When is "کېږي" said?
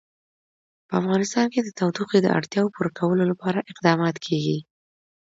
4.25-4.57